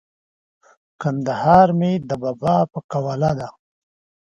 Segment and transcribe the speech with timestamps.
[1.01, 3.49] کندهار مې د بابا په قواله دی!